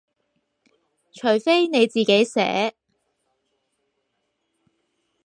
[1.13, 2.73] 除非你自己寫